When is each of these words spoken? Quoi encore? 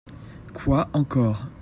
Quoi 0.55 0.89
encore? 0.93 1.43